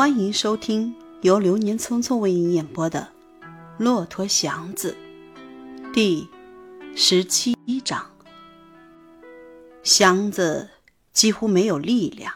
[0.00, 3.12] 欢迎收听由流年匆匆为您演播的
[3.76, 4.96] 《骆驼祥子》
[5.92, 6.26] 第
[6.96, 7.54] 十七
[7.84, 8.10] 章。
[9.82, 10.70] 祥子
[11.12, 12.32] 几乎没有力量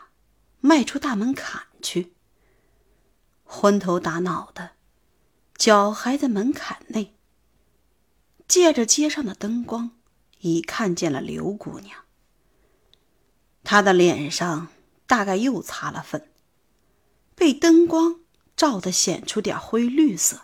[0.61, 2.13] 迈出大门槛去，
[3.45, 4.73] 昏头打脑的，
[5.57, 7.15] 脚还在门槛内。
[8.47, 9.93] 借着街上的灯光，
[10.41, 12.01] 已看见了刘姑娘。
[13.63, 14.69] 她的脸上
[15.07, 16.29] 大概又擦了粉。
[17.35, 18.21] 被灯光
[18.57, 20.43] 照得显出点灰绿色，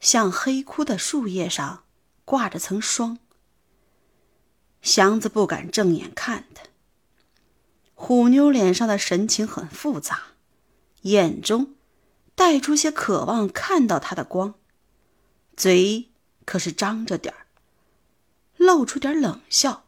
[0.00, 1.84] 像黑枯的树叶上
[2.24, 3.18] 挂着层霜。
[4.82, 6.64] 祥子不敢正眼看他，
[7.94, 10.34] 虎妞脸上的神情很复杂，
[11.02, 11.74] 眼中
[12.34, 14.54] 带出些渴望看到他的光，
[15.56, 16.10] 嘴
[16.44, 17.46] 可是张着点儿，
[18.56, 19.86] 露出点冷笑，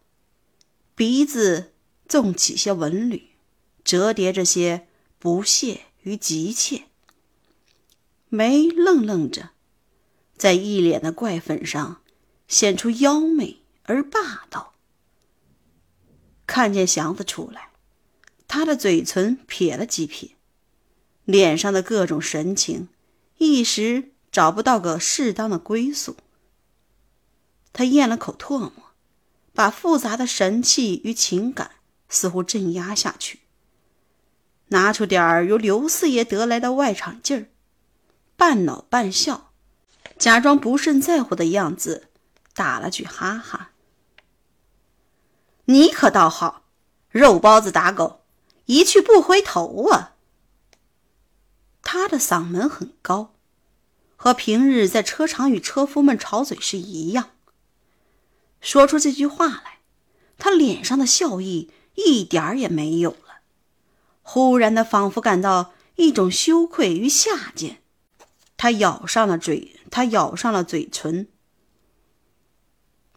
[0.95, 1.73] 鼻子
[2.09, 3.31] 纵起些纹缕，
[3.85, 4.89] 折叠着些。
[5.21, 6.85] 不屑与急切，
[8.31, 9.51] 眉愣愣着，
[10.35, 12.01] 在一脸的怪粉上
[12.49, 14.73] 显出妖媚而霸道。
[16.47, 17.69] 看见祥子出来，
[18.49, 20.31] 他的嘴唇撇了几撇，
[21.27, 22.89] 脸上的各种神情
[23.37, 26.17] 一时找不到个适当的归宿。
[27.75, 28.73] 他咽了口唾沫，
[29.53, 31.73] 把复杂的神气与情感
[32.09, 33.40] 似乎镇压下去。
[34.71, 37.47] 拿出点儿由刘四爷得来的外场劲儿，
[38.37, 39.53] 半恼半笑，
[40.19, 42.09] 假装不甚在乎的样子，
[42.55, 43.71] 打了句哈哈。
[45.67, 46.63] 你可倒好，
[47.11, 48.23] 肉包子打狗，
[48.67, 50.15] 一去不回头啊！
[51.83, 53.35] 他的嗓门很高，
[54.17, 57.31] 和平日在车场与车夫们吵嘴是一样。
[58.61, 59.79] 说出这句话来，
[60.39, 63.30] 他脸上的笑意一点儿也没有了。
[64.33, 67.83] 忽然的，仿佛感到一种羞愧与下贱，
[68.57, 71.27] 他咬上了嘴，他咬上了嘴唇。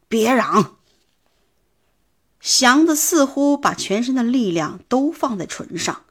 [0.07, 0.79] 别嚷！
[2.39, 6.05] 祥子似乎把全身的力量都放在唇上，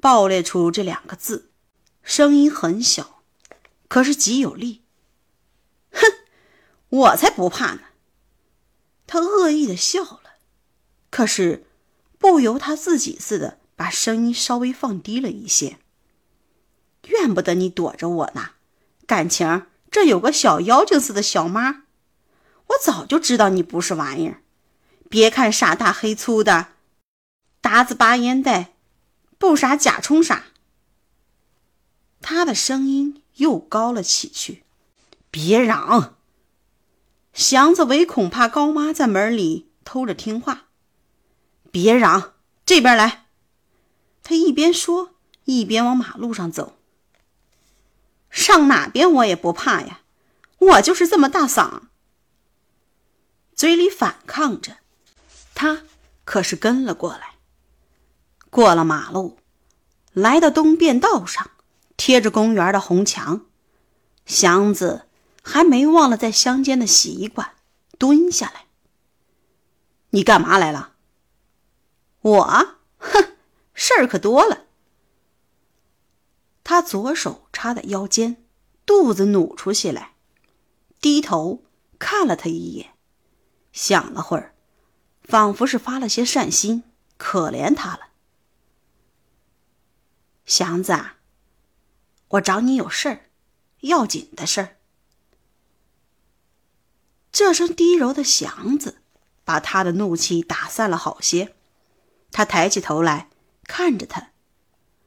[0.00, 1.52] 爆裂出这两个字，
[2.02, 3.22] 声音很小，
[3.86, 4.82] 可是极有力。
[5.92, 6.00] 哼，
[6.88, 7.82] 我才不怕呢！
[9.06, 10.32] 他恶意的笑了，
[11.10, 11.68] 可是
[12.18, 13.60] 不由他自己似的。
[13.82, 15.78] 把声音稍微放低了一些。
[17.08, 18.50] 怨不得你躲着我呢，
[19.08, 21.82] 感情这有个小妖精似的小妈，
[22.68, 24.40] 我早就知道你不是玩意儿。
[25.10, 26.68] 别看傻大黑粗的，
[27.60, 28.74] 达子八烟袋，
[29.36, 30.44] 不傻假充傻。
[32.20, 34.62] 他的声音又高了起去。
[35.32, 36.14] 别嚷！
[37.32, 40.66] 祥子唯恐怕高妈在门里偷着听话。
[41.72, 43.21] 别嚷，这边来。
[44.22, 46.78] 他一边说，一边往马路上走。
[48.30, 50.00] 上哪边我也不怕呀，
[50.58, 51.82] 我就是这么大嗓，
[53.54, 54.78] 嘴里反抗着。
[55.54, 55.82] 他
[56.24, 57.34] 可是跟了过来。
[58.48, 59.38] 过了马路，
[60.12, 61.50] 来到东便道上，
[61.96, 63.46] 贴着公园的红墙，
[64.24, 65.06] 祥子
[65.42, 67.54] 还没忘了在乡间的习惯，
[67.98, 68.66] 蹲下来。
[70.10, 70.92] 你干嘛来了？
[72.20, 72.76] 我。
[73.84, 74.66] 事儿可多了。
[76.62, 78.44] 他左手插在腰间，
[78.86, 80.14] 肚子努出些来，
[81.00, 81.64] 低头
[81.98, 82.94] 看了他一眼，
[83.72, 84.54] 想了会儿，
[85.24, 86.84] 仿佛是发了些善心，
[87.16, 88.10] 可怜他了。
[90.46, 91.16] 祥子啊，
[92.28, 93.30] 我找你有事儿，
[93.80, 94.76] 要紧的事儿。
[97.32, 98.98] 这声低柔的“祥子”
[99.44, 101.56] 把他的怒气打散了好些，
[102.30, 103.30] 他抬起头来。
[103.74, 104.32] 看着他，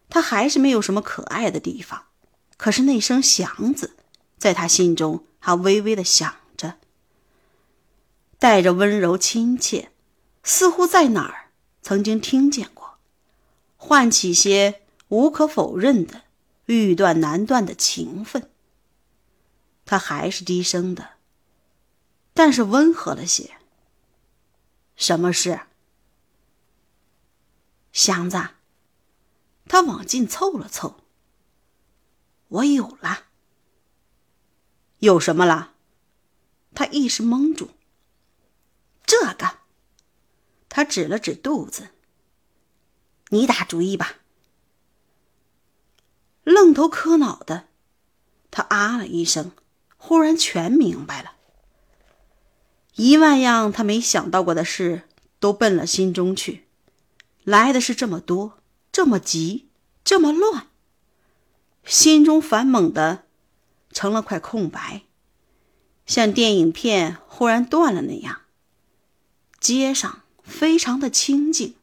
[0.10, 2.08] 他还是没有什么可爱的地方，
[2.58, 3.96] 可是那声祥子，
[4.40, 6.80] 在他心中还微微的响着，
[8.40, 9.92] 带着温柔亲切，
[10.42, 11.52] 似乎在哪儿
[11.84, 12.98] 曾经听见过，
[13.78, 16.24] 唤起些无可否认的、
[16.66, 18.50] 欲断难断的情分。
[19.86, 21.10] 他还是低声的，
[22.34, 23.52] 但是温和了些。
[24.96, 25.60] 什么事？
[27.94, 28.55] 祥子，
[29.68, 31.02] 他往近凑了凑。
[32.48, 33.26] 我有了。
[35.00, 35.74] 有什么了？
[36.74, 37.72] 他一时蒙住。
[39.06, 39.60] 这个，
[40.68, 41.90] 他指了指肚子。
[43.30, 44.18] 你打主意吧。
[46.44, 47.68] 愣头磕脑的，
[48.52, 49.52] 他啊了一声，
[49.98, 51.34] 忽然全明白了。
[52.96, 55.10] 一万样他没想到过的事，
[55.40, 56.68] 都奔了心中去。
[57.44, 58.60] 来的是这么多，
[58.96, 59.66] 这么急，
[60.06, 60.68] 这么乱，
[61.84, 63.26] 心中反猛的
[63.92, 65.02] 成了块空白，
[66.06, 68.44] 像电影片忽然断了那样。
[69.60, 71.76] 街上非常的清静，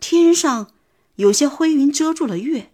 [0.00, 0.72] 天上
[1.16, 2.72] 有些灰云遮住了月，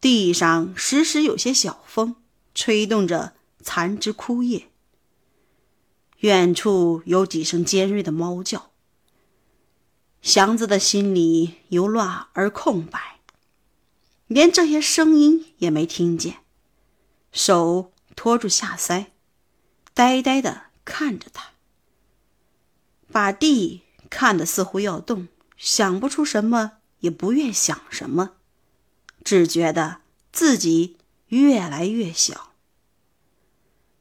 [0.00, 2.14] 地上时时有些小风
[2.54, 3.34] 吹动着
[3.64, 4.68] 残枝枯叶。
[6.20, 8.70] 远处有几声尖锐的猫叫。
[10.22, 13.20] 祥子的心里由乱而空白，
[14.26, 16.38] 连这些声音也没听见，
[17.30, 19.06] 手托住下腮，
[19.94, 21.52] 呆呆的看着他，
[23.12, 28.32] 把地看得似乎要动，想不出什么，也不愿想什么，
[29.22, 30.00] 只觉得
[30.32, 30.96] 自己
[31.28, 32.52] 越来越小，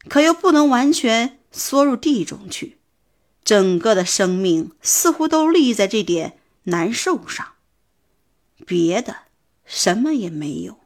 [0.10, 2.80] 可又不能完全缩入地中去。
[3.46, 7.54] 整个的生命似乎都立在这点难受上，
[8.66, 9.18] 别的
[9.64, 10.80] 什么也没有。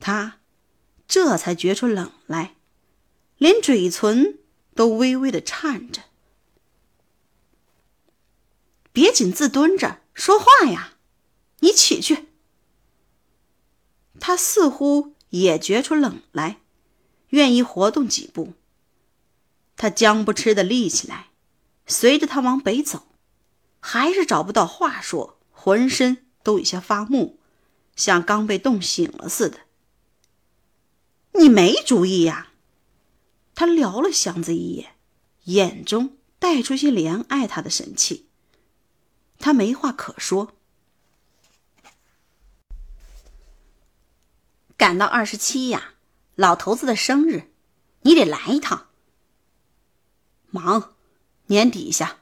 [0.00, 0.38] 他
[1.06, 2.56] 这才觉出冷来，
[3.36, 4.38] 连嘴唇
[4.74, 6.04] 都微微的颤着。
[8.92, 10.94] 别紧自蹲着说话呀，
[11.58, 12.28] 你起去。
[14.18, 16.60] 他似乎也觉出冷来，
[17.28, 18.54] 愿意活动几步。
[19.76, 21.29] 他僵不吃的立起来。
[21.90, 23.08] 随着他往北走，
[23.80, 27.40] 还是找不到话说，浑身都有些发木，
[27.96, 29.62] 像刚被冻醒了似的。
[31.32, 32.52] 你没主意呀？
[33.56, 34.94] 他撩了祥子一眼，
[35.46, 38.28] 眼中带出些怜爱他的神气。
[39.40, 40.54] 他没话可说。
[44.76, 45.94] 赶到二十七呀，
[46.36, 47.50] 老头子的生日，
[48.02, 48.86] 你得来一趟。
[50.50, 50.94] 忙。
[51.50, 52.18] 年底下，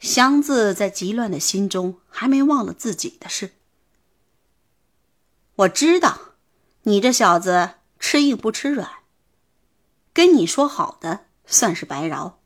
[0.00, 3.52] 祥子在急乱的心中还没忘了自己的事。
[5.54, 6.32] 我知道，
[6.82, 8.90] 你这小子吃硬不吃软。
[10.12, 12.40] 跟你说好的，算是白饶。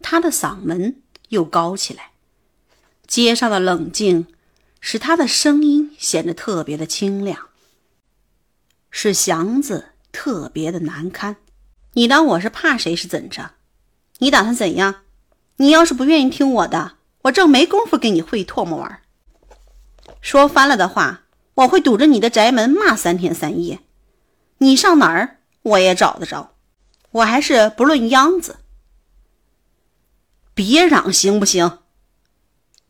[0.00, 2.12] 他的嗓门又高起来，
[3.06, 4.26] 街上的冷静
[4.80, 7.50] 使他的声音显得特别的清亮，
[8.90, 11.36] 使祥子特别的难堪。
[11.92, 13.50] 你当我是怕谁是怎着？
[14.18, 15.02] 你打算怎样？
[15.56, 19.02] 你要是不愿意听我的，我正没工夫跟你会唾沫玩。
[20.20, 21.24] 说翻了的话，
[21.54, 23.80] 我会堵着你的宅门骂三天三夜。
[24.58, 26.54] 你上哪儿，我也找得着。
[27.12, 28.56] 我还是不论秧子。
[30.54, 31.78] 别嚷行不行？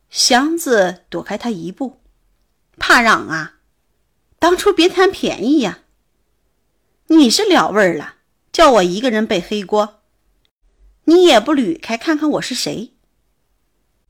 [0.09, 2.01] 祥子躲开他一步，
[2.77, 3.55] 怕嚷啊？
[4.39, 5.79] 当初别贪便宜呀！
[7.07, 8.15] 你是了味儿了，
[8.51, 9.96] 叫我一个人背黑锅。
[11.09, 12.91] 你也不捋开看看我是谁？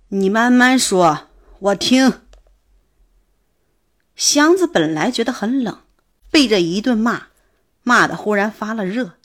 [0.08, 1.28] 你慢慢说，
[1.60, 2.22] 我听。
[4.16, 5.84] 祥子本来觉得很冷，
[6.32, 7.28] 被这一顿骂，
[7.84, 9.20] 骂的忽然发了热，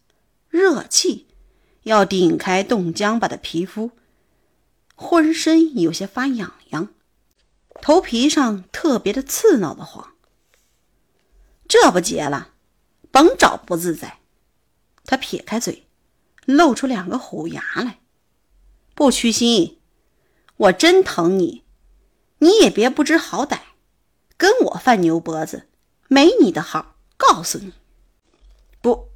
[0.50, 1.28] 热气
[1.84, 3.92] 要顶开冻僵巴的皮肤，
[4.94, 6.88] 浑身有些发痒痒，
[7.80, 10.12] 头皮上特别的刺挠的慌。
[11.66, 12.50] 这不结了，
[13.10, 14.18] 甭找不自在。
[15.06, 15.86] 他撇开嘴。
[16.44, 18.00] 露出两个虎牙来，
[18.94, 19.80] 不屈心，
[20.56, 21.64] 我真疼你，
[22.38, 23.60] 你也别不知好歹，
[24.36, 25.68] 跟我犯牛脖子，
[26.08, 26.96] 没你的好。
[27.16, 27.72] 告诉你，
[28.80, 29.08] 不。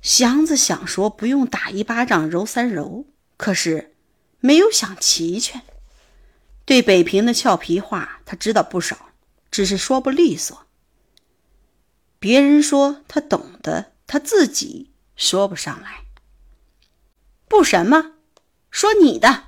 [0.00, 3.04] 祥子想说不用打一巴掌揉三揉，
[3.36, 3.94] 可是
[4.40, 5.60] 没有想齐全。
[6.64, 9.10] 对北平的俏皮话他知道不少，
[9.50, 10.66] 只是说不利索。
[12.18, 13.91] 别人说他懂得。
[14.12, 16.04] 他自己说不上来，
[17.48, 18.12] 不什么，
[18.70, 19.44] 说你的。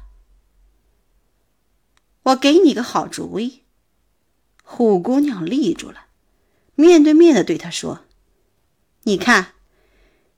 [2.23, 3.64] 我给你个好主意。
[4.62, 6.06] 虎姑娘立住了，
[6.76, 8.06] 面对面的对他说
[9.04, 9.52] ：“你看，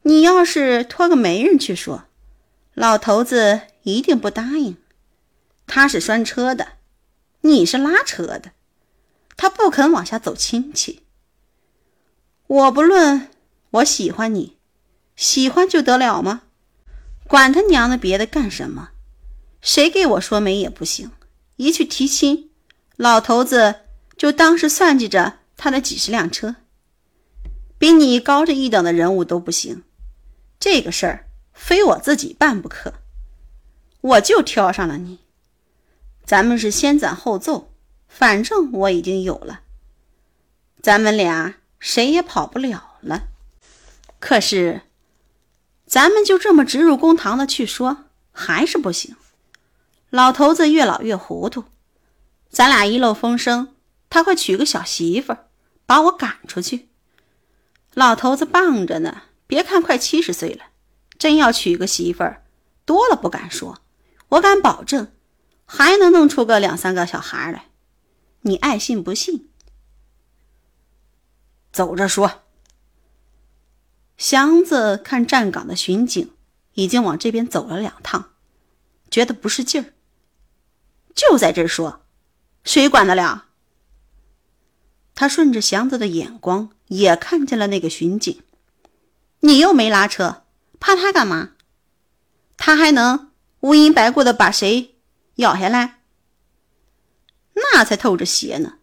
[0.02, 2.06] 你要是托个媒人去说，
[2.75, 4.76] 老头子一定不答应。
[5.68, 6.78] 他是拴车的，
[7.42, 8.50] 你是拉车的，
[9.37, 11.04] 他不肯往下走亲戚。
[12.49, 13.30] 我不论。”
[13.76, 14.56] 我喜欢你，
[15.16, 16.42] 喜欢就得了吗？
[17.26, 18.90] 管他娘的别的干什么？
[19.61, 21.11] 谁给我说媒也不行。
[21.56, 22.50] 一去提亲，
[22.97, 23.83] 老头子
[24.16, 26.56] 就当是算计着他的几十辆车。
[27.78, 29.83] 比你高这一等的人物都不行，
[30.59, 32.95] 这个事儿非我自己办不可。
[34.00, 35.18] 我就挑上了你。
[36.25, 37.73] 咱们是先斩后奏，
[38.09, 39.61] 反正我已经有了，
[40.80, 43.28] 咱们俩谁也跑不了了。
[44.19, 44.83] 可是，
[45.87, 49.15] 咱们就这么直入公堂的去说，还是不行。
[50.11, 51.65] 老头子越老越糊涂，
[52.49, 53.75] 咱俩一漏风声，
[54.09, 55.49] 他他会娶个小媳妇儿，
[55.85, 56.89] 把我赶出去。
[57.93, 60.65] 老头子棒着呢，别看快七十岁了，
[61.19, 62.43] 真要娶个媳妇儿，
[62.87, 63.83] 多了不敢说，
[64.31, 65.13] 我敢保证，
[65.67, 67.67] 还能弄出个两三个小孩来。
[68.41, 69.51] 你爱信不信？
[71.71, 72.46] 走着说。
[74.17, 76.31] 祥子看站岗的巡警
[76.75, 78.33] 已经往这边走了两趟，
[79.11, 79.93] 觉得不是劲儿，
[81.15, 82.03] 就在这儿说，
[82.65, 83.47] 谁管得了？
[85.15, 86.71] 他顺着祥子的眼光。
[86.89, 88.45] 也看见了那个巡警，
[89.41, 90.45] 你又没拉车，
[90.79, 91.55] 怕他干嘛？
[92.57, 94.95] 他还能无因白故的把谁
[95.35, 95.99] 咬下来？
[97.55, 98.79] 那才透着邪呢。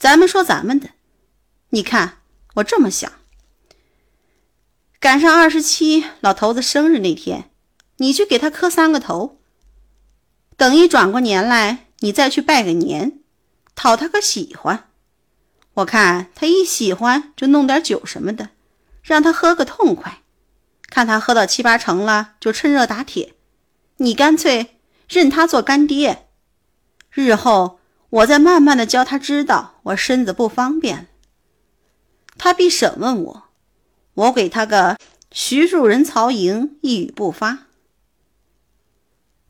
[0.00, 0.90] 咱们说咱们的，
[1.68, 2.22] 你看
[2.54, 3.12] 我这么想，
[5.00, 7.50] 赶上二十七老头子生日那天，
[7.96, 9.38] 你去给他磕三个头，
[10.58, 13.20] 等一转过年来，你再去拜个年，
[13.74, 14.90] 讨他个喜欢。
[15.72, 18.50] 我看他一喜欢就弄点酒什么的，
[19.02, 20.18] 让他喝个痛快。
[20.90, 23.32] 看他喝到七八成了，就趁热打铁。
[23.96, 24.78] 你干脆
[25.08, 26.26] 认他做干爹，
[27.10, 27.78] 日后
[28.10, 31.08] 我再慢慢的教他知道我身子不方便。
[32.36, 33.44] 他必审问我，
[34.20, 34.98] 我给他个
[35.32, 37.66] 徐庶人曹营，一语不发。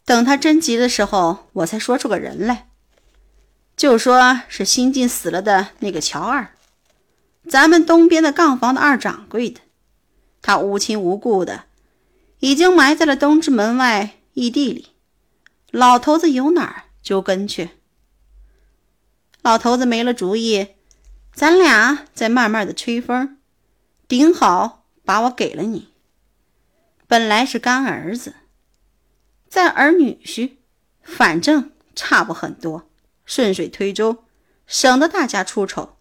[0.05, 2.69] 等他真急的时候，我才说出个人来。
[3.77, 6.55] 就说是新近死了的那个乔二，
[7.49, 9.61] 咱们东边的杠房的二掌柜的，
[10.41, 11.65] 他无亲无故的，
[12.39, 14.91] 已经埋在了东直门外异地里。
[15.73, 17.71] 老头子有哪儿就跟去。
[19.43, 20.69] 老头子没了主意，
[21.35, 23.39] 咱俩再慢慢的吹风，
[24.11, 25.91] 顶好把我给了你。
[27.07, 28.35] 本来是干儿子，
[29.49, 30.55] 再儿女婿，
[31.01, 32.91] 反正差不很多。
[33.25, 34.25] 顺水推舟，
[34.67, 35.97] 省得大家出丑。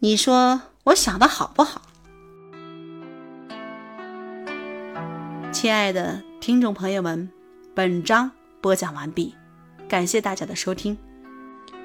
[0.00, 1.80] 你说我想的好不好？
[5.50, 7.32] 亲爱的听众朋友们，
[7.74, 9.34] 本章播讲完毕，
[9.88, 10.98] 感谢大家的收听。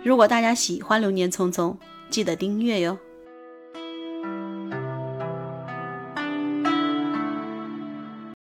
[0.04, 1.72] 如果大家喜欢《流年匆匆》，
[2.10, 3.00] 记得订阅哟。